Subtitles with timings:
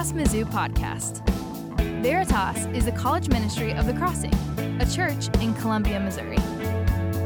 [0.00, 1.20] Veritas Mizzou podcast.
[2.02, 4.32] Veritas is the college ministry of the Crossing,
[4.80, 6.38] a church in Columbia, Missouri.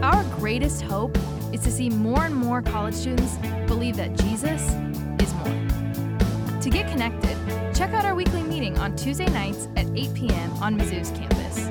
[0.02, 1.16] Our greatest hope
[1.52, 3.36] is to see more and more college students
[3.68, 4.60] believe that Jesus
[5.22, 6.60] is more.
[6.60, 7.36] To get connected,
[7.76, 10.52] check out our weekly meeting on Tuesday nights at 8 p.m.
[10.54, 11.68] on Mizzou's campus.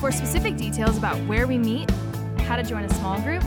[0.00, 1.88] For specific details about where we meet,
[2.40, 3.44] how to join a small group,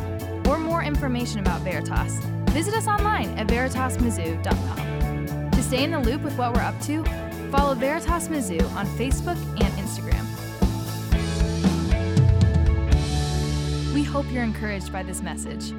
[0.48, 2.20] or more information about Veritas,
[2.52, 4.79] visit us online at veritasmizzou.com.
[5.70, 7.04] Stay in the loop with what we're up to,
[7.52, 10.26] follow Veritas Mizzou on Facebook and Instagram.
[13.94, 15.72] We hope you're encouraged by this message.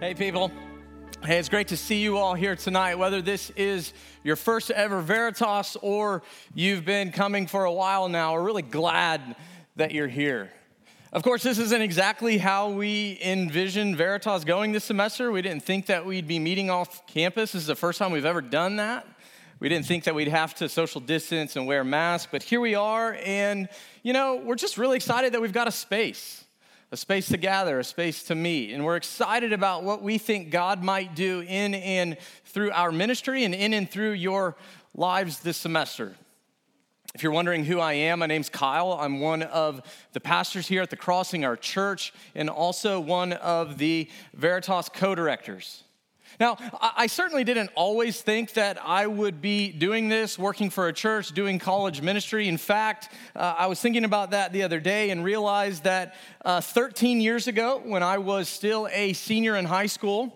[0.00, 0.50] Hey, people.
[1.22, 2.96] Hey, it's great to see you all here tonight.
[2.96, 3.92] Whether this is
[4.24, 9.36] your first ever Veritas or you've been coming for a while now, we're really glad
[9.76, 10.50] that you're here.
[11.12, 15.30] Of course, this isn't exactly how we envisioned Veritas going this semester.
[15.30, 17.52] We didn't think that we'd be meeting off campus.
[17.52, 19.06] This is the first time we've ever done that.
[19.60, 22.74] We didn't think that we'd have to social distance and wear masks, but here we
[22.74, 23.16] are.
[23.24, 23.68] And,
[24.02, 26.44] you know, we're just really excited that we've got a space,
[26.90, 28.72] a space to gather, a space to meet.
[28.72, 33.44] And we're excited about what we think God might do in and through our ministry
[33.44, 34.56] and in and through your
[34.92, 36.16] lives this semester.
[37.16, 38.92] If you're wondering who I am, my name's Kyle.
[38.92, 39.80] I'm one of
[40.12, 45.14] the pastors here at the Crossing, our church, and also one of the Veritas co
[45.14, 45.82] directors.
[46.38, 50.92] Now, I certainly didn't always think that I would be doing this, working for a
[50.92, 52.48] church, doing college ministry.
[52.48, 56.60] In fact, uh, I was thinking about that the other day and realized that uh,
[56.60, 60.35] 13 years ago, when I was still a senior in high school,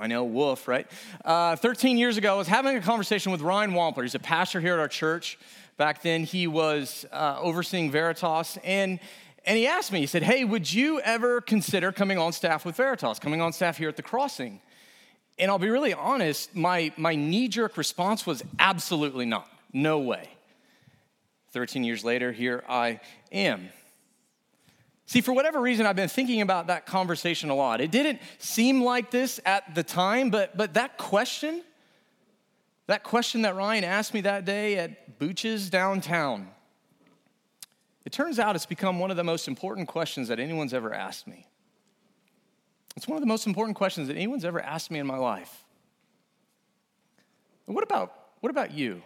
[0.00, 0.86] I know, woof, right?
[1.24, 4.02] Uh, 13 years ago, I was having a conversation with Ryan Wampler.
[4.02, 5.38] He's a pastor here at our church.
[5.76, 9.00] Back then, he was uh, overseeing Veritas, and
[9.44, 12.76] and he asked me, he said, Hey, would you ever consider coming on staff with
[12.76, 14.60] Veritas, coming on staff here at the Crossing?
[15.38, 19.48] And I'll be really honest, my, my knee jerk response was absolutely not.
[19.72, 20.28] No way.
[21.52, 23.00] 13 years later, here I
[23.32, 23.70] am.
[25.08, 27.80] See, for whatever reason, I've been thinking about that conversation a lot.
[27.80, 31.62] It didn't seem like this at the time, but, but that question,
[32.88, 36.48] that question that Ryan asked me that day at Booches downtown,
[38.04, 41.26] it turns out it's become one of the most important questions that anyone's ever asked
[41.26, 41.46] me.
[42.94, 45.64] It's one of the most important questions that anyone's ever asked me in my life.
[47.64, 49.00] What about, what about you?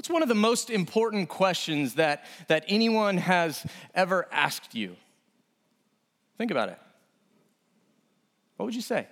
[0.00, 4.96] What's one of the most important questions that, that anyone has ever asked you?
[6.38, 6.78] Think about it.
[8.56, 9.06] What would you say?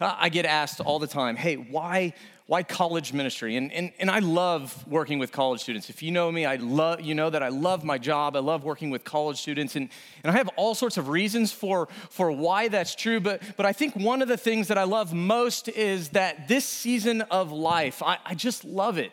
[0.00, 2.14] I get asked all the time, hey, why,
[2.52, 3.56] why college ministry?
[3.56, 5.88] And, and, and I love working with college students.
[5.88, 8.36] If you know me, I love, you know that I love my job.
[8.36, 9.74] I love working with college students.
[9.74, 9.88] And,
[10.22, 13.20] and I have all sorts of reasons for, for why that's true.
[13.20, 16.66] But, but I think one of the things that I love most is that this
[16.66, 19.12] season of life, I, I just love it.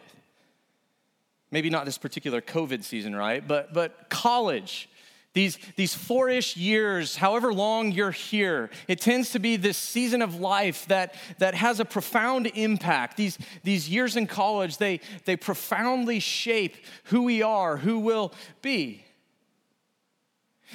[1.49, 3.47] Maybe not this particular COVID season, right?
[3.47, 4.89] But, but college
[5.33, 10.23] these, these four ish years, however long you're here, it tends to be this season
[10.23, 13.15] of life that, that has a profound impact.
[13.15, 19.05] These, these years in college, they, they profoundly shape who we are, who we'll be.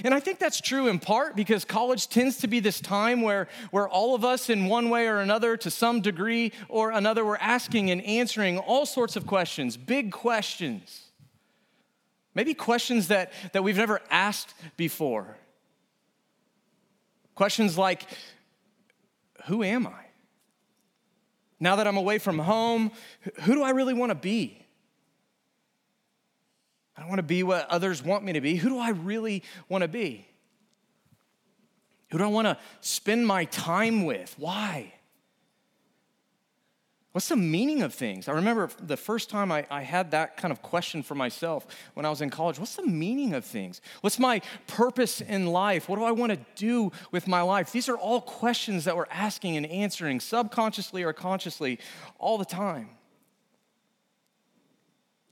[0.02, 3.48] And I think that's true in part because college tends to be this time where,
[3.70, 7.36] where all of us, in one way or another, to some degree or another, we're
[7.36, 11.03] asking and answering all sorts of questions, big questions.
[12.34, 15.36] Maybe questions that, that we've never asked before.
[17.34, 18.04] Questions like,
[19.46, 20.04] Who am I?
[21.60, 22.92] Now that I'm away from home,
[23.42, 24.64] who do I really want to be?
[26.96, 28.56] I don't want to be what others want me to be.
[28.56, 30.26] Who do I really want to be?
[32.10, 34.34] Who do I want to spend my time with?
[34.38, 34.92] Why?
[37.14, 38.26] What's the meaning of things?
[38.26, 42.04] I remember the first time I, I, had that kind of question for myself when
[42.04, 42.58] I was in college.
[42.58, 43.80] What's the meaning of things?
[44.00, 45.88] What's my purpose in life?
[45.88, 47.70] What do I want to do with my life?
[47.70, 51.78] These are all questions that we're asking and answering subconsciously or consciously
[52.18, 52.88] all the time.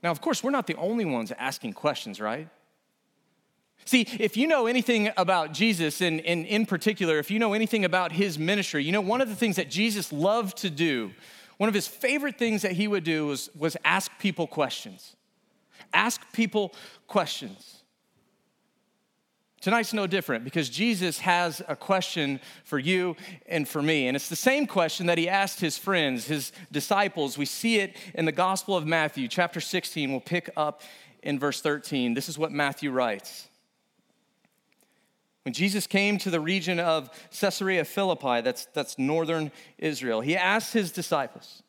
[0.05, 2.49] Now, of course, we're not the only ones asking questions, right?
[3.87, 7.85] See, if you know anything about Jesus, and, and in particular, if you know anything
[7.85, 11.11] about his ministry, you know one of the things that Jesus loved to do
[11.57, 15.17] one of his favorite things that he would do was, was ask people questions.
[15.93, 16.73] Ask people
[17.07, 17.83] questions.
[19.61, 23.15] Tonight's no different because Jesus has a question for you
[23.47, 24.09] and for me.
[24.09, 27.39] And it's the same question that he asked his friends, his disciples.
[27.39, 30.11] We see it in the Gospel of Matthew, chapter 16.
[30.11, 30.83] We'll pick up
[31.23, 32.15] in verse 13.
[32.15, 33.49] This is what Matthew writes
[35.45, 40.73] When Jesus came to the region of Caesarea Philippi, that's, that's northern Israel, he asked
[40.73, 41.63] his disciples.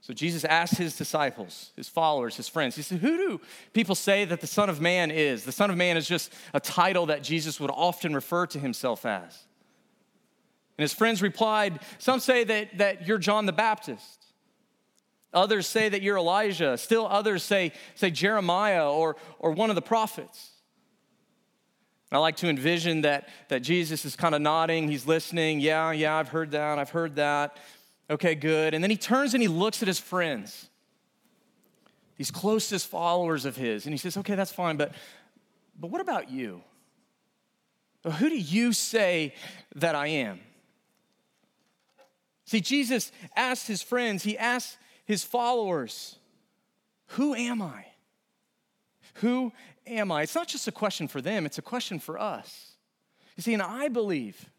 [0.00, 3.40] So Jesus asked his disciples, his followers, his friends, he said, Who do
[3.72, 5.44] people say that the Son of Man is?
[5.44, 9.06] The Son of Man is just a title that Jesus would often refer to himself
[9.06, 9.44] as.
[10.76, 14.26] And his friends replied, Some say that, that you're John the Baptist.
[15.34, 16.76] Others say that you're Elijah.
[16.76, 20.51] Still others say, say Jeremiah or, or one of the prophets.
[22.12, 25.60] I like to envision that, that Jesus is kind of nodding, he's listening.
[25.60, 27.56] Yeah, yeah, I've heard that, I've heard that.
[28.10, 28.74] Okay, good.
[28.74, 30.68] And then he turns and he looks at his friends,
[32.18, 34.92] these closest followers of his, and he says, Okay, that's fine, but,
[35.80, 36.62] but what about you?
[38.04, 39.34] Who do you say
[39.76, 40.40] that I am?
[42.44, 44.76] See, Jesus asked his friends, he asked
[45.06, 46.16] his followers,
[47.08, 47.86] Who am I?
[49.14, 49.52] Who
[49.86, 50.22] am I?
[50.22, 52.76] It's not just a question for them, it's a question for us.
[53.36, 54.50] You see, and I believe,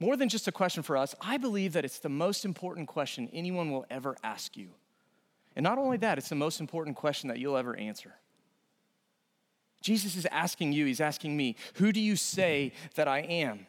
[0.00, 3.28] more than just a question for us, I believe that it's the most important question
[3.32, 4.70] anyone will ever ask you.
[5.56, 8.14] And not only that, it's the most important question that you'll ever answer.
[9.80, 13.66] Jesus is asking you, he's asking me, who do you say that I am?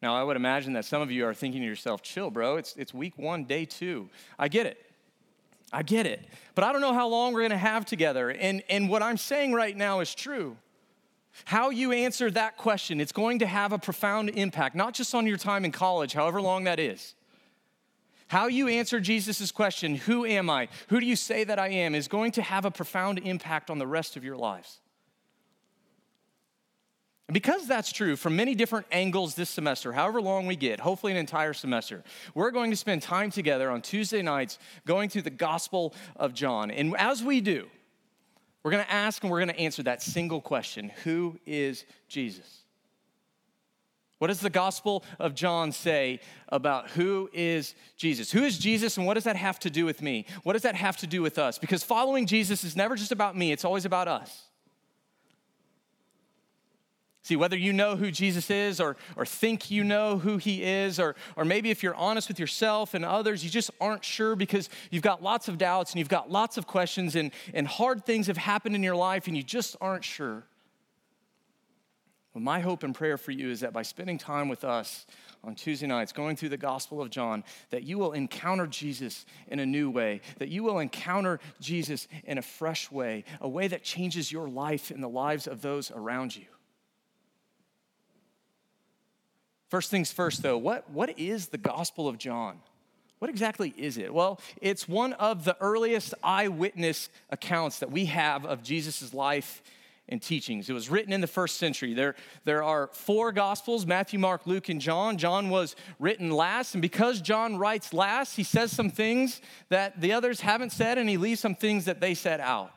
[0.00, 2.76] Now, I would imagine that some of you are thinking to yourself, chill, bro, it's,
[2.76, 4.08] it's week one, day two.
[4.38, 4.85] I get it.
[5.72, 6.24] I get it.
[6.54, 8.30] But I don't know how long we're going to have together.
[8.30, 10.56] And, and what I'm saying right now is true.
[11.44, 15.26] How you answer that question, it's going to have a profound impact, not just on
[15.26, 17.14] your time in college, however long that is.
[18.28, 20.68] How you answer Jesus' question, Who am I?
[20.88, 21.94] Who do you say that I am?
[21.94, 24.80] is going to have a profound impact on the rest of your lives.
[27.32, 31.18] Because that's true from many different angles this semester, however long we get, hopefully an
[31.18, 35.92] entire semester, we're going to spend time together on Tuesday nights going through the Gospel
[36.14, 36.70] of John.
[36.70, 37.66] And as we do,
[38.62, 42.62] we're going to ask and we're going to answer that single question Who is Jesus?
[44.18, 48.30] What does the Gospel of John say about who is Jesus?
[48.30, 50.26] Who is Jesus and what does that have to do with me?
[50.42, 51.58] What does that have to do with us?
[51.58, 54.44] Because following Jesus is never just about me, it's always about us.
[57.26, 61.00] See, whether you know who Jesus is or, or think you know who he is,
[61.00, 64.68] or, or maybe if you're honest with yourself and others, you just aren't sure because
[64.92, 68.28] you've got lots of doubts and you've got lots of questions and, and hard things
[68.28, 70.44] have happened in your life and you just aren't sure.
[72.32, 75.04] Well, my hope and prayer for you is that by spending time with us
[75.42, 79.58] on Tuesday nights, going through the Gospel of John, that you will encounter Jesus in
[79.58, 83.82] a new way, that you will encounter Jesus in a fresh way, a way that
[83.82, 86.44] changes your life and the lives of those around you.
[89.68, 92.60] First things first, though, what, what is the Gospel of John?
[93.18, 94.12] What exactly is it?
[94.12, 99.62] Well, it's one of the earliest eyewitness accounts that we have of Jesus' life
[100.08, 100.70] and teachings.
[100.70, 101.94] It was written in the first century.
[101.94, 102.14] There,
[102.44, 105.16] there are four Gospels Matthew, Mark, Luke, and John.
[105.16, 110.12] John was written last, and because John writes last, he says some things that the
[110.12, 112.70] others haven't said, and he leaves some things that they said out.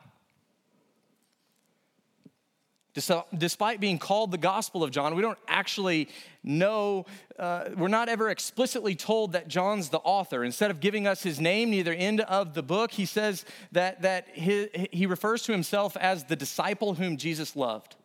[2.92, 6.08] Despite being called the Gospel of John, we don't actually
[6.42, 7.06] know,
[7.38, 10.42] uh, we're not ever explicitly told that John's the author.
[10.42, 14.02] Instead of giving us his name near the end of the book, he says that,
[14.02, 17.96] that he, he refers to himself as the disciple whom Jesus loved.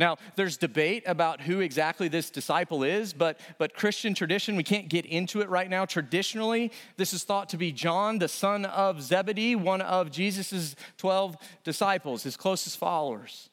[0.00, 4.88] Now, there's debate about who exactly this disciple is, but, but Christian tradition, we can't
[4.88, 5.84] get into it right now.
[5.84, 11.36] Traditionally, this is thought to be John, the son of Zebedee, one of Jesus' 12
[11.64, 13.50] disciples, his closest followers.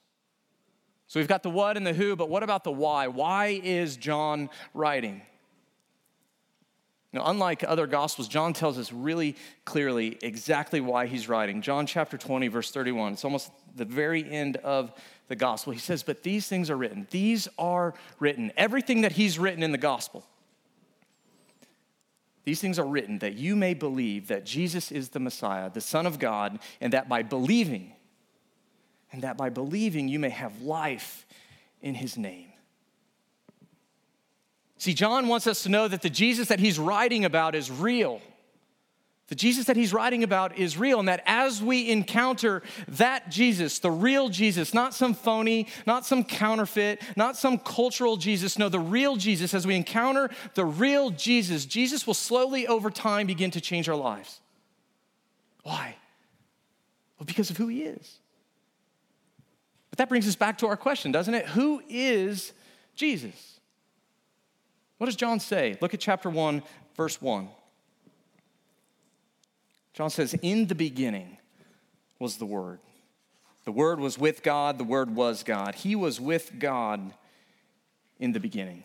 [1.07, 3.07] So we've got the what and the who, but what about the why?
[3.07, 5.23] Why is John writing?
[7.11, 9.35] Now, unlike other gospels, John tells us really
[9.65, 11.61] clearly exactly why he's writing.
[11.61, 13.13] John chapter 20, verse 31.
[13.13, 14.93] It's almost the very end of
[15.27, 15.73] the gospel.
[15.73, 17.07] He says, But these things are written.
[17.11, 18.51] These are written.
[18.57, 20.25] Everything that he's written in the gospel.
[22.43, 26.05] These things are written that you may believe that Jesus is the Messiah, the Son
[26.05, 27.91] of God, and that by believing,
[29.11, 31.25] and that by believing you may have life
[31.81, 32.47] in his name.
[34.77, 38.21] See, John wants us to know that the Jesus that he's writing about is real.
[39.27, 43.79] The Jesus that he's writing about is real, and that as we encounter that Jesus,
[43.79, 48.79] the real Jesus, not some phony, not some counterfeit, not some cultural Jesus, no, the
[48.79, 53.59] real Jesus, as we encounter the real Jesus, Jesus will slowly over time begin to
[53.59, 54.39] change our lives.
[55.63, 55.97] Why?
[57.19, 58.19] Well, because of who he is.
[59.89, 61.47] But that brings us back to our question, doesn't it?
[61.47, 62.53] Who is
[62.95, 63.59] Jesus?
[64.99, 65.77] What does John say?
[65.81, 66.63] Look at chapter 1,
[66.95, 67.49] verse 1.
[69.97, 71.39] John says, In the beginning
[72.19, 72.79] was the Word.
[73.65, 75.73] The Word was with God, the Word was God.
[75.73, 77.13] He was with God
[78.19, 78.83] in the beginning.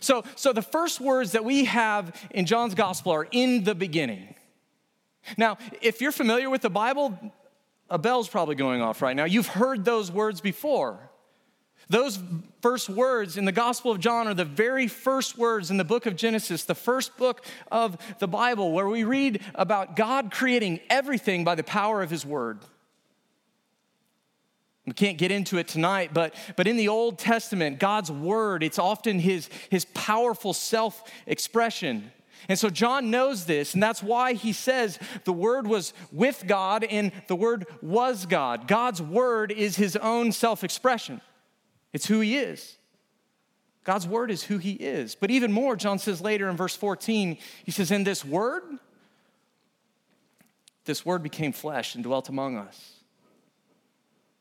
[0.00, 4.34] So, so the first words that we have in John's gospel are in the beginning.
[5.38, 7.18] Now, if you're familiar with the Bible,
[7.88, 9.24] a bell's probably going off right now.
[9.24, 11.09] You've heard those words before.
[11.90, 12.20] Those
[12.62, 16.06] first words in the Gospel of John are the very first words in the book
[16.06, 21.42] of Genesis, the first book of the Bible, where we read about God creating everything
[21.42, 22.60] by the power of His Word.
[24.86, 28.78] We can't get into it tonight, but, but in the Old Testament, God's word, it's
[28.78, 32.10] often his, his powerful self expression.
[32.48, 36.84] And so John knows this, and that's why he says the word was with God
[36.84, 38.66] and the word was God.
[38.66, 41.20] God's word is his own self expression,
[41.92, 42.76] it's who he is.
[43.84, 45.14] God's word is who he is.
[45.14, 48.62] But even more, John says later in verse 14, he says, In this word,
[50.84, 53.00] this word became flesh and dwelt among us.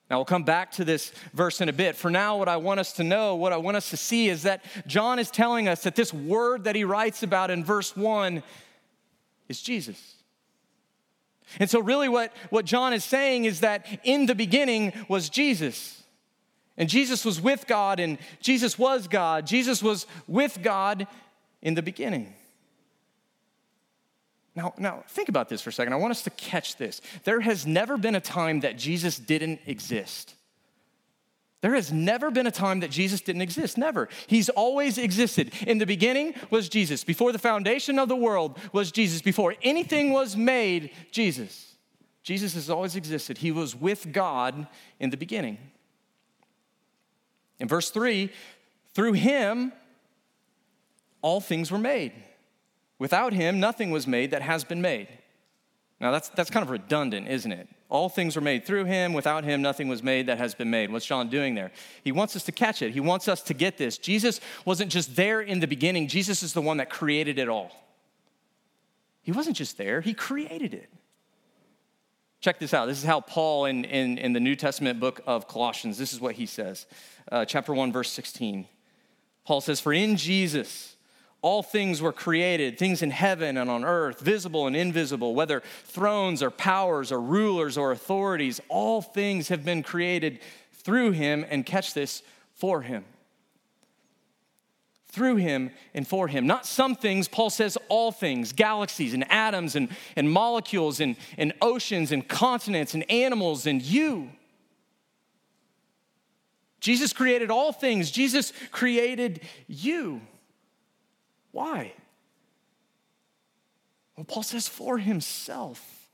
[0.09, 1.95] Now, we'll come back to this verse in a bit.
[1.95, 4.43] For now, what I want us to know, what I want us to see is
[4.43, 8.41] that John is telling us that this word that he writes about in verse 1
[9.47, 10.15] is Jesus.
[11.59, 15.98] And so, really, what, what John is saying is that in the beginning was Jesus.
[16.79, 19.45] And Jesus was with God, and Jesus was God.
[19.45, 21.07] Jesus was with God
[21.61, 22.33] in the beginning.
[24.55, 25.93] Now, now, think about this for a second.
[25.93, 27.01] I want us to catch this.
[27.25, 30.35] There has never been a time that Jesus didn't exist.
[31.61, 33.77] There has never been a time that Jesus didn't exist.
[33.77, 34.07] Never.
[34.27, 35.51] He's always existed.
[35.67, 37.03] In the beginning was Jesus.
[37.03, 39.21] Before the foundation of the world was Jesus.
[39.21, 41.75] Before anything was made, Jesus.
[42.23, 43.39] Jesus has always existed.
[43.39, 44.67] He was with God
[44.99, 45.57] in the beginning.
[47.59, 48.29] In verse 3,
[48.93, 49.71] through him,
[51.21, 52.13] all things were made.
[52.97, 55.07] Without him, nothing was made that has been made.
[55.99, 57.67] Now, that's, that's kind of redundant, isn't it?
[57.89, 59.13] All things were made through him.
[59.13, 60.91] Without him, nothing was made that has been made.
[60.91, 61.71] What's John doing there?
[62.03, 62.91] He wants us to catch it.
[62.91, 63.97] He wants us to get this.
[63.97, 67.71] Jesus wasn't just there in the beginning, Jesus is the one that created it all.
[69.21, 70.89] He wasn't just there, he created it.
[72.41, 72.85] Check this out.
[72.85, 76.21] This is how Paul, in, in, in the New Testament book of Colossians, this is
[76.21, 76.85] what he says.
[77.29, 78.65] Uh, chapter 1, verse 16.
[79.45, 80.95] Paul says, For in Jesus,
[81.41, 86.41] all things were created, things in heaven and on earth, visible and invisible, whether thrones
[86.41, 90.39] or powers or rulers or authorities, all things have been created
[90.71, 93.03] through him, and catch this, for him.
[95.11, 96.45] Through him and for him.
[96.45, 101.53] Not some things, Paul says all things galaxies and atoms and, and molecules and, and
[101.61, 104.29] oceans and continents and animals and you.
[106.79, 110.21] Jesus created all things, Jesus created you.
[111.51, 111.93] Why?
[114.15, 116.09] Well, Paul says, for himself.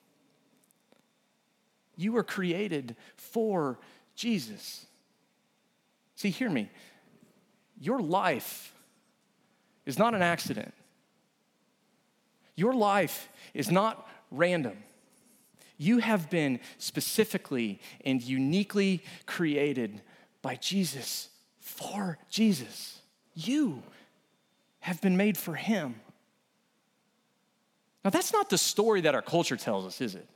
[1.98, 3.80] You were created for
[4.16, 4.86] Jesus.
[6.16, 6.70] See, hear me.
[7.80, 8.75] Your life
[9.86, 10.74] is not an accident.
[12.56, 14.78] Your life is not random.
[15.78, 20.02] You have been specifically and uniquely created
[20.42, 23.02] by Jesus for Jesus.
[23.34, 23.84] You
[24.80, 25.96] have been made for Him.
[28.04, 30.28] Now, that's not the story that our culture tells us, is it?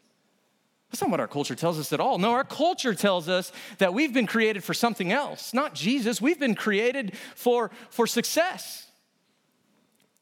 [0.90, 2.18] That's not what our culture tells us at all.
[2.18, 6.20] No, our culture tells us that we've been created for something else, not Jesus.
[6.20, 8.89] We've been created for, for success.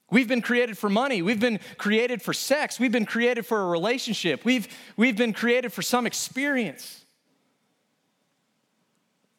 [0.10, 1.22] We've been created for money.
[1.22, 2.80] We've been created for sex.
[2.80, 4.46] We've been created for a relationship.
[4.46, 7.04] We've, we've been created for some experience.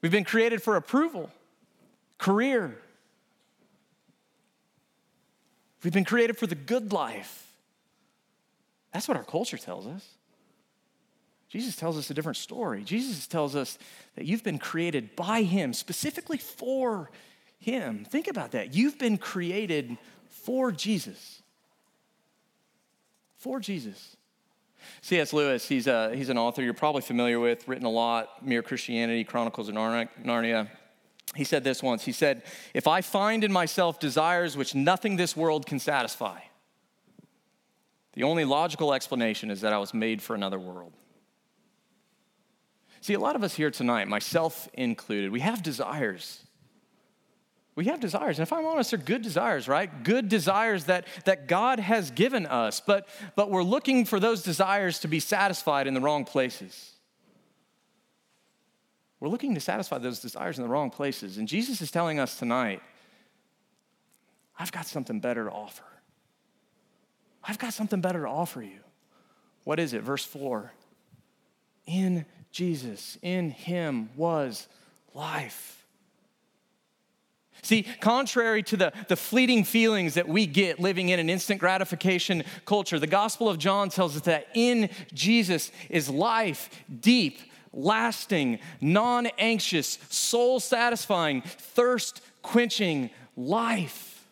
[0.02, 1.30] We've been created for approval,
[2.18, 2.78] career,
[5.82, 7.46] We've been created for the good life.
[8.92, 10.06] That's what our culture tells us.
[11.48, 12.82] Jesus tells us a different story.
[12.82, 13.78] Jesus tells us
[14.16, 17.10] that you've been created by Him, specifically for
[17.58, 18.04] Him.
[18.04, 18.74] Think about that.
[18.74, 19.96] You've been created
[20.48, 21.42] for Jesus.
[23.36, 24.16] For Jesus.
[25.02, 25.34] C.S.
[25.34, 29.24] Lewis, he's, a, he's an author you're probably familiar with, written a lot, Mere Christianity,
[29.24, 30.70] Chronicles of Narnia.
[31.36, 32.02] He said this once.
[32.02, 36.40] He said, If I find in myself desires which nothing this world can satisfy,
[38.14, 40.94] the only logical explanation is that I was made for another world.
[43.02, 46.42] See, a lot of us here tonight, myself included, we have desires.
[47.78, 48.40] We have desires.
[48.40, 50.02] And if I'm honest, they're good desires, right?
[50.02, 53.06] Good desires that, that God has given us, but,
[53.36, 56.94] but we're looking for those desires to be satisfied in the wrong places.
[59.20, 61.38] We're looking to satisfy those desires in the wrong places.
[61.38, 62.82] And Jesus is telling us tonight,
[64.58, 65.84] I've got something better to offer.
[67.44, 68.80] I've got something better to offer you.
[69.62, 70.02] What is it?
[70.02, 70.72] Verse 4
[71.86, 74.66] In Jesus, in him was
[75.14, 75.77] life.
[77.62, 82.44] See, contrary to the, the fleeting feelings that we get living in an instant gratification
[82.64, 87.40] culture, the Gospel of John tells us that in Jesus is life, deep,
[87.72, 94.26] lasting, non anxious, soul satisfying, thirst quenching life.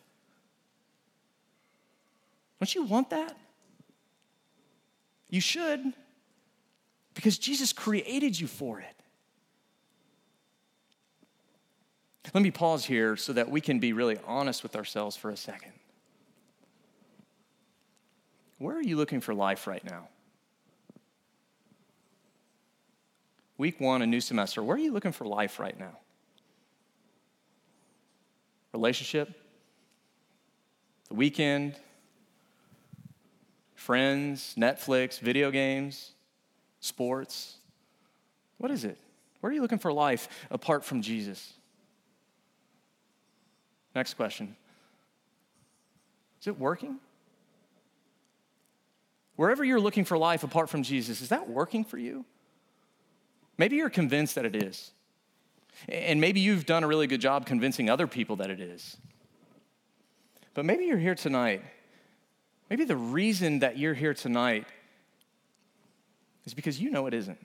[2.59, 3.37] Don't you want that?
[5.29, 5.93] You should,
[7.13, 8.96] because Jesus created you for it.
[12.33, 15.37] Let me pause here so that we can be really honest with ourselves for a
[15.37, 15.71] second.
[18.59, 20.07] Where are you looking for life right now?
[23.57, 24.61] Week one, a new semester.
[24.61, 25.97] Where are you looking for life right now?
[28.73, 29.41] Relationship?
[31.09, 31.75] The weekend?
[33.73, 34.53] Friends?
[34.57, 35.19] Netflix?
[35.19, 36.11] Video games?
[36.79, 37.57] Sports?
[38.57, 38.97] What is it?
[39.39, 41.53] Where are you looking for life apart from Jesus?
[43.97, 44.55] Next question
[46.39, 46.99] Is it working?
[49.37, 52.23] Wherever you're looking for life apart from Jesus, is that working for you?
[53.57, 54.91] Maybe you're convinced that it is.
[55.89, 58.97] And maybe you've done a really good job convincing other people that it is.
[60.53, 61.63] But maybe you're here tonight.
[62.69, 64.67] Maybe the reason that you're here tonight
[66.45, 67.39] is because you know it isn't.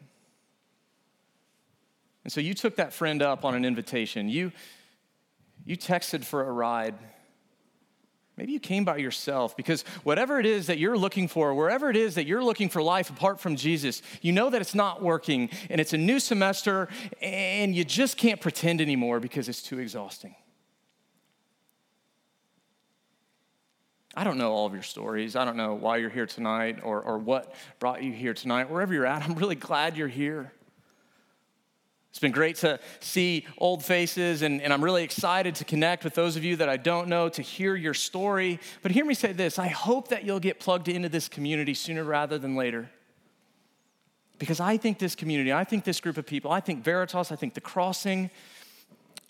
[2.25, 4.28] And so you took that friend up on an invitation.
[4.28, 4.52] You,
[5.64, 6.95] you texted for a ride.
[8.37, 11.97] Maybe you came by yourself because whatever it is that you're looking for, wherever it
[11.97, 15.50] is that you're looking for life apart from Jesus, you know that it's not working
[15.69, 16.88] and it's a new semester
[17.21, 20.35] and you just can't pretend anymore because it's too exhausting.
[24.14, 25.37] I don't know all of your stories.
[25.37, 28.71] I don't know why you're here tonight or, or what brought you here tonight.
[28.71, 30.52] Wherever you're at, I'm really glad you're here.
[32.13, 36.15] It's been great to see old faces, and, and, I'm really excited to connect with
[36.15, 38.61] those of you that I don't know, to hear your story.
[38.83, 42.05] But hear me say this I hope that you'll get plugged into this community sooner
[42.05, 42.91] rather than later.
[44.39, 47.37] Because I think this community, I think this group of people, I think Veritas, I
[47.37, 48.29] think the crossing,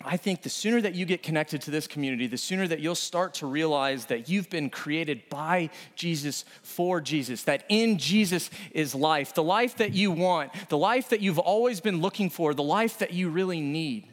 [0.05, 2.95] I think the sooner that you get connected to this community, the sooner that you'll
[2.95, 8.93] start to realize that you've been created by Jesus for Jesus, that in Jesus is
[8.93, 12.63] life, the life that you want, the life that you've always been looking for, the
[12.63, 14.07] life that you really need.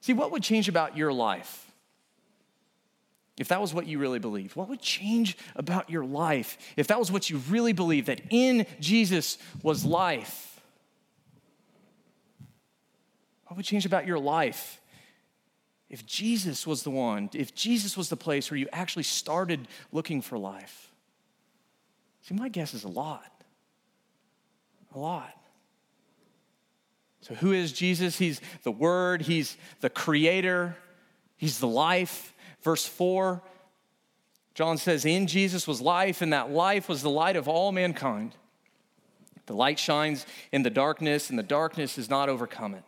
[0.00, 1.66] See, what would change about your life?
[3.36, 6.98] If that was what you really believed, what would change about your life if that
[6.98, 10.49] was what you really believed, that in Jesus was life?
[13.50, 14.80] What would change about your life
[15.88, 20.22] if Jesus was the one, if Jesus was the place where you actually started looking
[20.22, 20.92] for life?
[22.22, 23.42] See, my guess is a lot.
[24.94, 25.36] A lot.
[27.22, 28.18] So, who is Jesus?
[28.18, 30.76] He's the Word, He's the Creator,
[31.36, 32.32] He's the life.
[32.62, 33.42] Verse 4,
[34.54, 38.36] John says, In Jesus was life, and that life was the light of all mankind.
[39.46, 42.84] The light shines in the darkness, and the darkness has not overcome it.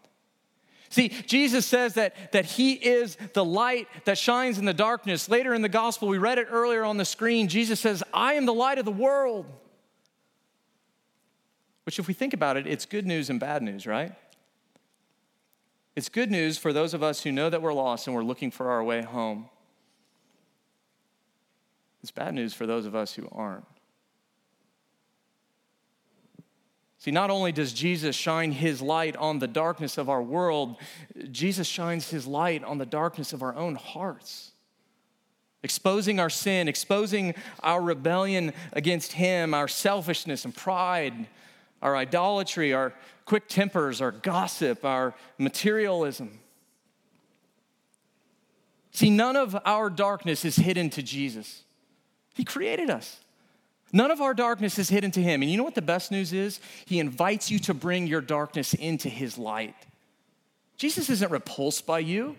[0.93, 5.27] See, Jesus says that, that He is the light that shines in the darkness.
[5.27, 7.49] Later in the gospel, we read it earlier on the screen.
[7.49, 9.47] Jesus says, I am the light of the world.
[11.85, 14.13] Which, if we think about it, it's good news and bad news, right?
[15.97, 18.51] It's good news for those of us who know that we're lost and we're looking
[18.51, 19.49] for our way home.
[22.03, 23.65] It's bad news for those of us who aren't.
[27.03, 30.77] See, not only does Jesus shine his light on the darkness of our world,
[31.33, 34.53] Jesus shines his light on the darkness of our own hearts.
[35.65, 41.27] Exposing our sin, exposing our rebellion against him, our selfishness and pride,
[41.83, 46.38] our idolatry, our quick tempers, our gossip, our materialism.
[48.93, 51.65] See, none of our darkness is hidden to Jesus.
[52.33, 53.22] He created us.
[53.93, 55.43] None of our darkness is hidden to him.
[55.43, 56.61] And you know what the best news is?
[56.87, 59.75] He invites you to bring your darkness into his light.
[60.79, 62.37] Jesus isn't repulsed by you.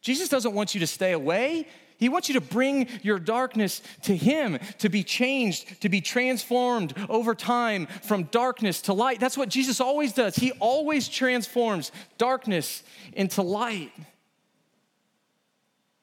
[0.00, 1.66] Jesus doesn't want you to stay away.
[1.98, 6.94] He wants you to bring your darkness to Him, to be changed, to be transformed
[7.08, 9.18] over time from darkness to light.
[9.18, 10.36] That's what Jesus always does.
[10.36, 12.82] He always transforms darkness
[13.14, 13.92] into light.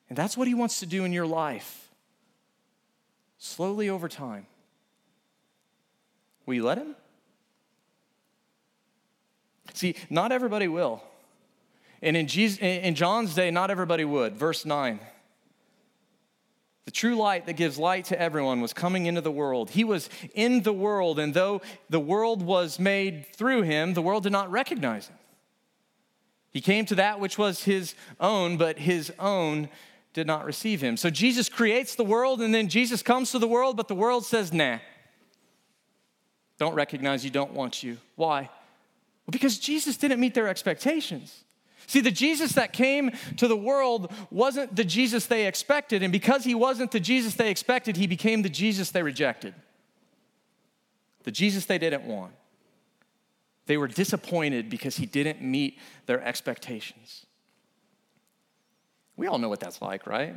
[0.10, 1.93] And that's what He wants to do in your life
[3.44, 4.46] slowly over time.
[6.46, 6.96] Will you let him?
[9.74, 11.04] See, not everybody will.
[12.02, 14.38] And in, Jesus, in John's day, not everybody would.
[14.38, 15.00] Verse 9.
[16.86, 19.72] The true light that gives light to everyone was coming into the world.
[19.72, 24.24] He was in the world, and though the world was made through him, the world
[24.24, 25.18] did not recognize him.
[26.52, 29.70] He came to that which was his own, but his own
[30.14, 30.96] did not receive him.
[30.96, 34.26] So Jesus creates the world, and then Jesus comes to the world, but the world
[34.26, 34.78] says, nah.
[36.60, 37.98] Don't recognize you, don't want you.
[38.16, 38.42] Why?
[38.42, 41.44] Well, because Jesus didn't meet their expectations.
[41.88, 46.44] See, the Jesus that came to the world wasn't the Jesus they expected, and because
[46.44, 49.54] he wasn't the Jesus they expected, he became the Jesus they rejected.
[51.24, 52.34] The Jesus they didn't want.
[53.66, 57.26] They were disappointed because he didn't meet their expectations.
[59.16, 60.36] We all know what that's like, right?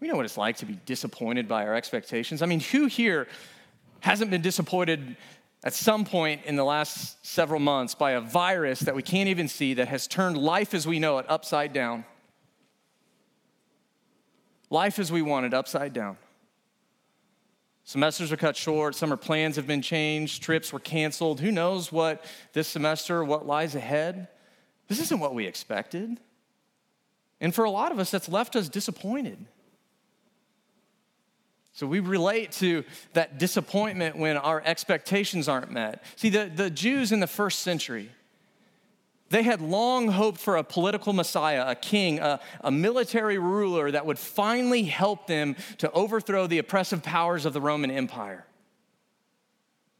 [0.00, 2.42] We know what it's like to be disappointed by our expectations.
[2.42, 3.26] I mean, who here
[4.00, 5.16] hasn't been disappointed
[5.64, 9.48] at some point in the last several months by a virus that we can't even
[9.48, 12.04] see that has turned life as we know it upside down.
[14.68, 16.18] Life as we want it upside down.
[17.84, 21.40] Semesters are cut short, summer plans have been changed, trips were canceled.
[21.40, 24.26] Who knows what this semester, what lies ahead?
[24.88, 26.18] This isn't what we expected.
[27.40, 29.38] And for a lot of us, that's left us disappointed.
[31.72, 36.02] So we relate to that disappointment when our expectations aren't met.
[36.16, 38.10] See, the, the Jews in the first century,
[39.28, 44.06] they had long hoped for a political Messiah, a king, a, a, military ruler that
[44.06, 48.46] would finally help them to overthrow the oppressive powers of the Roman Empire.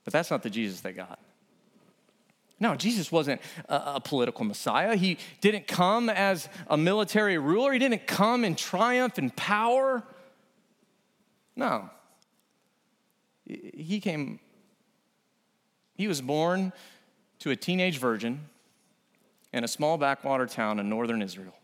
[0.05, 1.19] But that's not the Jesus they got.
[2.59, 4.97] No, Jesus wasn't a, political Messiah.
[4.97, 10.03] He didn't come as a military ruler, he didn't come in triumph and power.
[11.55, 11.91] No.
[13.45, 14.41] He came,
[15.95, 16.73] he was born
[17.41, 18.49] to a teenage virgin
[19.53, 21.55] in a small backwater town in northern Israel.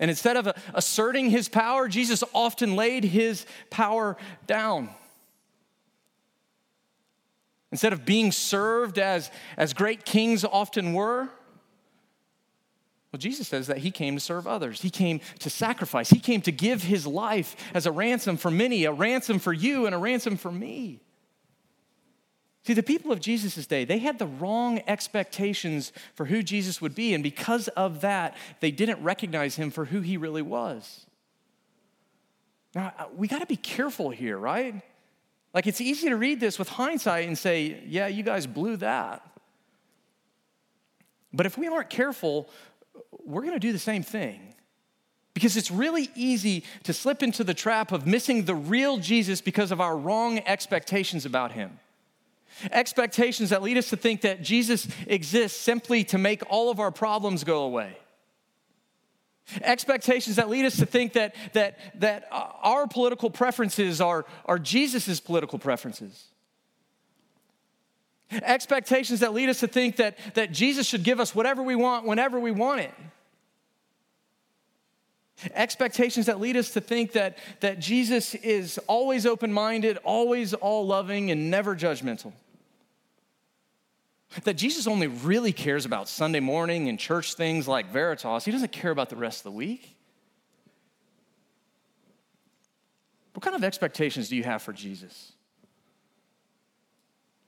[0.00, 4.90] And instead of asserting his power, Jesus often laid his power down.
[7.74, 11.28] Instead of being served as, as great kings often were,
[13.10, 14.80] well, Jesus says that he came to serve others.
[14.80, 16.08] He came to sacrifice.
[16.08, 19.86] He came to give his life as a ransom for many, a ransom for you,
[19.86, 21.00] and a ransom for me.
[22.62, 26.94] See, the people of Jesus' day, they had the wrong expectations for who Jesus would
[26.94, 31.06] be, and because of that, they didn't recognize him for who he really was.
[32.72, 34.80] Now, we got to be careful here, right?
[35.54, 39.24] Like, it's easy to read this with hindsight and say, yeah, you guys blew that.
[41.32, 42.50] But if we aren't careful,
[43.24, 44.54] we're going to do the same thing.
[45.32, 49.72] Because it's really easy to slip into the trap of missing the real Jesus because
[49.72, 51.78] of our wrong expectations about him.
[52.70, 56.92] Expectations that lead us to think that Jesus exists simply to make all of our
[56.92, 57.96] problems go away.
[59.60, 65.20] Expectations that lead us to think that, that, that our political preferences are, are Jesus'
[65.20, 66.28] political preferences.
[68.42, 72.06] Expectations that lead us to think that, that Jesus should give us whatever we want
[72.06, 72.94] whenever we want it.
[75.52, 80.86] Expectations that lead us to think that, that Jesus is always open minded, always all
[80.86, 82.32] loving, and never judgmental.
[84.42, 88.44] That Jesus only really cares about Sunday morning and church things like Veritas.
[88.44, 89.96] He doesn't care about the rest of the week.
[93.32, 95.32] What kind of expectations do you have for Jesus?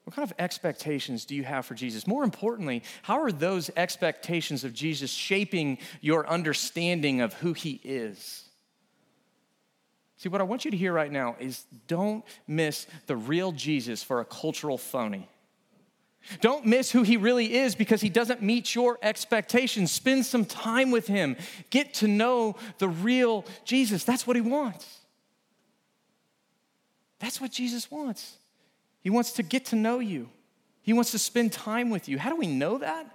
[0.04, 2.06] What kind of expectations do you have for Jesus?
[2.06, 8.44] More importantly, how are those expectations of Jesus shaping your understanding of who he is?
[10.18, 14.02] See, what I want you to hear right now is don't miss the real Jesus
[14.02, 15.28] for a cultural phony.
[16.40, 19.92] Don't miss who he really is because he doesn't meet your expectations.
[19.92, 21.36] Spend some time with him.
[21.70, 24.04] Get to know the real Jesus.
[24.04, 25.00] That's what he wants.
[27.18, 28.36] That's what Jesus wants.
[29.00, 30.28] He wants to get to know you.
[30.82, 32.18] He wants to spend time with you.
[32.18, 33.12] How do we know that?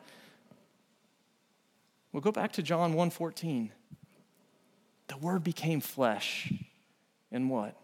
[2.12, 3.72] We'll go back to John 1:14.
[5.08, 6.52] The word became flesh.
[7.32, 7.76] And what?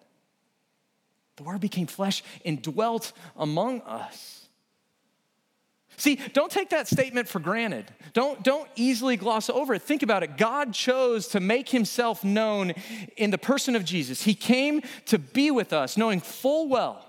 [1.38, 4.47] The word became flesh and dwelt among us.
[6.00, 7.86] See, don't take that statement for granted.
[8.14, 9.82] Don't, don't easily gloss over it.
[9.82, 10.38] Think about it.
[10.38, 12.74] God chose to make himself known
[13.18, 14.22] in the person of Jesus.
[14.22, 17.04] He came to be with us, knowing full well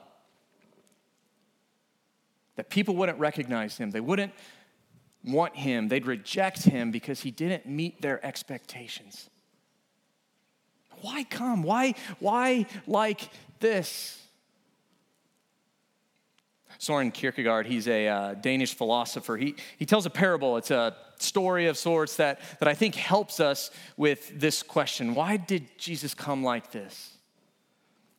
[2.57, 3.91] that people wouldn't recognize him.
[3.91, 4.33] They wouldn't
[5.23, 5.89] want him.
[5.89, 9.29] They'd reject him because he didn't meet their expectations.
[11.03, 11.63] Why come?
[11.63, 13.29] Why, why like
[13.61, 14.28] this?
[16.79, 19.37] Soren Kierkegaard, he's a uh, Danish philosopher.
[19.37, 20.57] He, he tells a parable.
[20.57, 25.37] It's a story of sorts that, that I think helps us with this question Why
[25.37, 27.19] did Jesus come like this?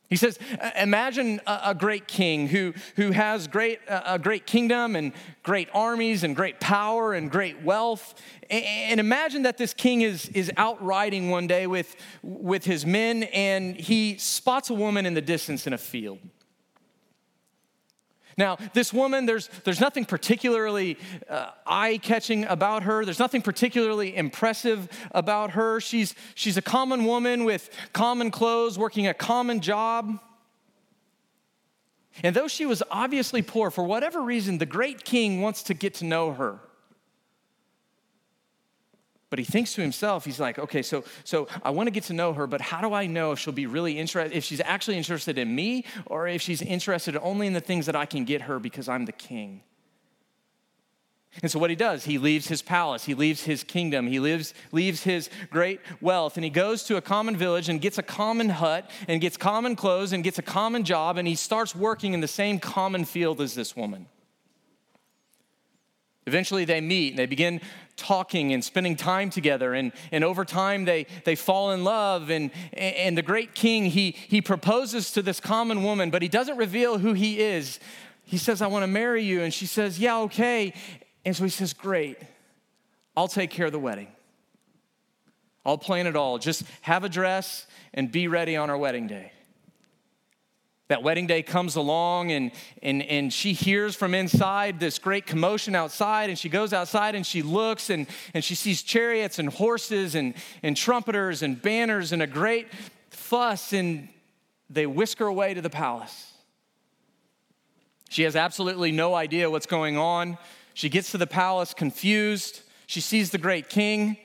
[0.10, 0.40] He says,
[0.76, 6.36] imagine a, great king who, who has great, a great kingdom and great armies and
[6.36, 8.20] great power and great wealth.
[8.50, 13.22] And imagine that this king is, is out riding one day with, with his men
[13.24, 16.18] and he spots a woman in the distance in a field.
[18.38, 20.98] Now, this woman, there's, there's nothing particularly
[21.30, 23.04] uh, eye catching about her.
[23.04, 25.82] There's nothing particularly impressive about her.
[25.82, 30.20] She's, she's a common woman with common clothes, working a common job.
[32.24, 35.96] And though she was obviously poor, for whatever reason, the great king wants to get
[35.96, 36.60] to know her.
[39.30, 42.14] But he thinks to himself, he's like, okay, so, so I want to get to
[42.14, 44.98] know her, but how do I know if she'll be really interested, if she's actually
[44.98, 48.44] interested in me, or if she's interested only in the things that I can get
[48.44, 49.62] her because I'm the king?
[51.44, 54.56] And so what he does, he leaves his palace, he leaves his kingdom, he leaves,
[54.72, 58.50] leaves his great wealth, and he goes to a common village and gets a common
[58.50, 62.20] hut and gets common clothes and gets a common job, and he starts working in
[62.22, 64.08] the same common field as this woman.
[66.26, 67.62] Eventually, they meet and they begin
[68.00, 69.74] talking and spending time together.
[69.74, 72.30] And, and over time, they, they fall in love.
[72.30, 76.58] And, and the great king, he, he proposes to this common woman, but he doesn't
[76.58, 77.80] reveal who he is.
[78.24, 79.42] He says, I want to marry you.
[79.42, 80.74] And she says, Yeah, okay.
[81.26, 82.18] And so he says, Great,
[83.16, 84.08] I'll take care of the wedding.
[85.66, 86.40] I'll plan it all.
[86.40, 89.32] Just have a dress and be ready on our wedding day
[90.90, 95.76] that wedding day comes along and, and, and she hears from inside this great commotion
[95.76, 100.16] outside and she goes outside and she looks and, and she sees chariots and horses
[100.16, 102.68] and, and trumpeters and banners and a great
[103.12, 104.10] fuss and
[104.68, 106.34] they whisk her away to the palace.
[108.10, 110.40] She has absolutely no idea what's going on.
[110.74, 112.62] She gets to the palace confused.
[112.88, 114.18] She sees the great king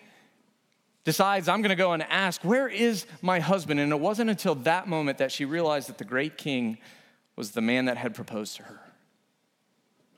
[1.05, 3.79] decides, I'm going to go and ask, Where is my husband?
[3.81, 6.79] And it wasn't until that moment that she realized that the great king
[7.37, 8.81] was the man that had proposed to her.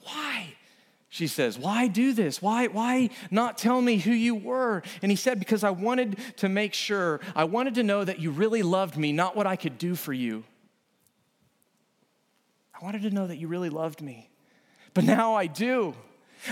[0.02, 0.54] Why?
[1.08, 2.40] She says, Why do this?
[2.40, 4.82] Why, why not tell me who you were?
[5.02, 8.30] And he said, Because I wanted to make sure, I wanted to know that you
[8.30, 10.44] really loved me, not what I could do for you.
[12.78, 14.28] I wanted to know that you really loved me.
[14.94, 15.94] But now I do.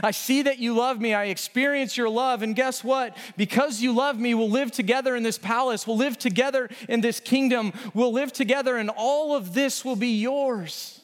[0.03, 1.15] I see that you love me.
[1.15, 2.43] I experience your love.
[2.43, 3.17] And guess what?
[3.37, 5.87] Because you love me, we'll live together in this palace.
[5.87, 7.73] We'll live together in this kingdom.
[7.93, 11.01] We'll live together, and all of this will be yours.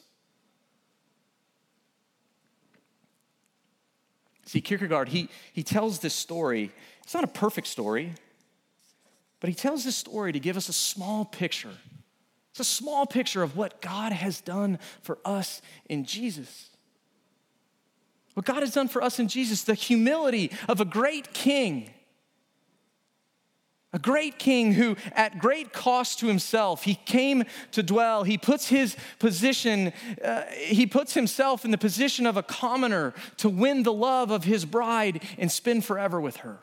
[4.45, 6.71] See, Kierkegaard, he, he tells this story.
[7.03, 8.13] It's not a perfect story,
[9.39, 11.71] but he tells this story to give us a small picture.
[12.51, 16.70] It's a small picture of what God has done for us in Jesus.
[18.33, 21.89] What God has done for us in Jesus, the humility of a great king.
[23.93, 28.23] A great king who, at great cost to himself, he came to dwell.
[28.23, 29.91] He puts his position,
[30.23, 34.45] uh, he puts himself in the position of a commoner to win the love of
[34.45, 36.59] his bride and spend forever with her.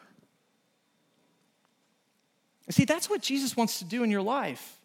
[2.71, 4.78] See, that's what Jesus wants to do in your life.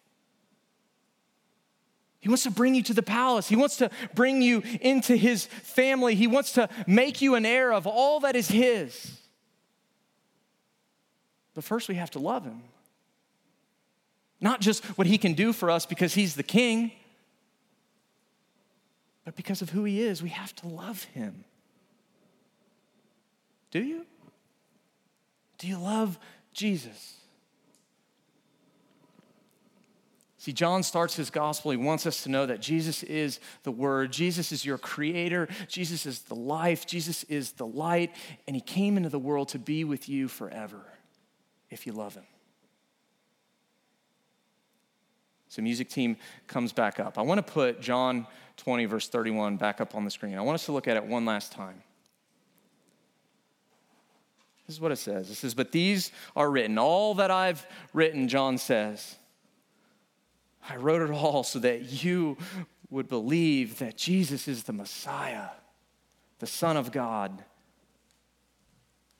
[2.23, 3.49] He wants to bring you to the palace.
[3.49, 6.15] He wants to bring you into his family.
[6.15, 9.19] He wants to make you an heir of all that is his.
[11.53, 12.61] But first, we have to love him.
[14.39, 16.93] Not just what he can do for us because he's the king,
[19.25, 21.43] but because of who he is, we have to love him.
[23.69, 24.05] Do you?
[25.57, 26.17] Do you love
[26.53, 27.17] Jesus?
[30.43, 31.71] See, John starts his gospel.
[31.71, 34.11] He wants us to know that Jesus is the Word.
[34.11, 35.47] Jesus is your creator.
[35.69, 36.85] Jesus is the life.
[36.85, 38.13] Jesus is the light.
[38.45, 40.81] And he came into the world to be with you forever
[41.69, 42.25] if you love him.
[45.47, 47.17] So, music team comes back up.
[47.17, 48.27] I want to put John
[48.57, 50.37] 20, verse 31, back up on the screen.
[50.37, 51.81] I want us to look at it one last time.
[54.67, 55.29] This is what it says.
[55.29, 56.77] It says, But these are written.
[56.77, 59.15] All that I've written, John says
[60.69, 62.37] I wrote it all so that you
[62.89, 65.49] would believe that Jesus is the Messiah,
[66.39, 67.43] the Son of God.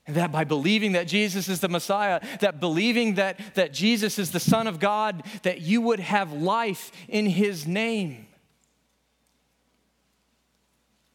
[0.06, 4.30] And that by believing that Jesus is the Messiah, that believing that, that Jesus is
[4.30, 8.26] the Son of God, that you would have life in His name.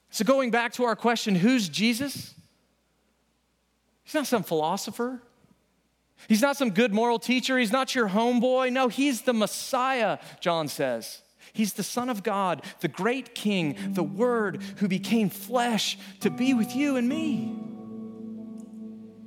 [0.09, 2.33] So, going back to our question who's Jesus?
[4.03, 5.21] He's not some philosopher.
[6.27, 7.58] He's not some good moral teacher.
[7.58, 8.71] He's not your homeboy.
[8.71, 11.21] No, he's the Messiah, John says.
[11.53, 16.53] He's the Son of God, the great King, the Word who became flesh to be
[16.53, 17.55] with you and me.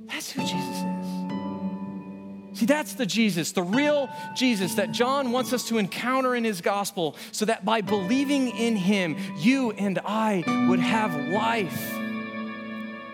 [0.07, 2.59] That's who Jesus is.
[2.59, 6.61] See, that's the Jesus, the real Jesus that John wants us to encounter in his
[6.61, 11.95] gospel so that by believing in him, you and I would have life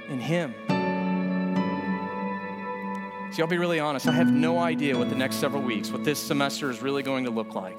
[0.10, 0.54] in him.
[3.32, 6.04] See, I'll be really honest, I have no idea what the next several weeks, what
[6.04, 7.78] this semester is really going to look like.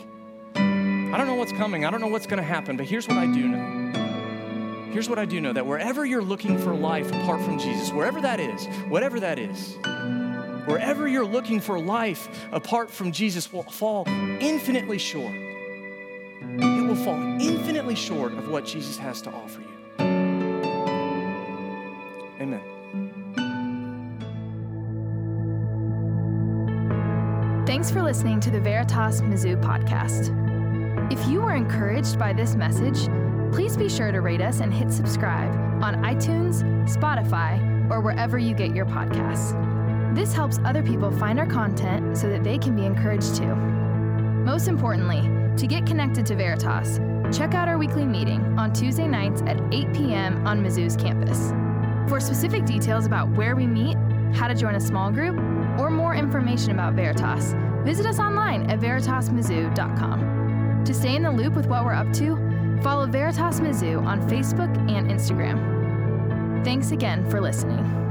[0.54, 3.18] I don't know what's coming, I don't know what's going to happen, but here's what
[3.18, 4.90] I do know.
[4.92, 8.20] Here's what I do know that wherever you're looking for life apart from Jesus, wherever
[8.20, 9.76] that is, whatever that is,
[10.66, 15.34] wherever you're looking for life apart from Jesus will fall infinitely short.
[16.42, 19.79] It will fall infinitely short of what Jesus has to offer you.
[27.80, 30.28] Thanks for listening to the Veritas Mizzou podcast.
[31.10, 33.06] If you were encouraged by this message,
[33.54, 35.50] please be sure to rate us and hit subscribe
[35.82, 36.62] on iTunes,
[36.94, 37.58] Spotify,
[37.90, 39.54] or wherever you get your podcasts.
[40.14, 43.54] This helps other people find our content so that they can be encouraged too.
[43.54, 45.22] Most importantly,
[45.56, 47.00] to get connected to Veritas,
[47.34, 50.46] check out our weekly meeting on Tuesday nights at 8 p.m.
[50.46, 51.48] on Mizzou's campus.
[52.10, 53.96] For specific details about where we meet,
[54.34, 55.38] how to join a small group,
[55.78, 60.84] or more information about Veritas, visit us online at veritasmizzou.com.
[60.84, 64.74] To stay in the loop with what we're up to, follow Veritas Mizzou on Facebook
[64.90, 66.64] and Instagram.
[66.64, 68.09] Thanks again for listening.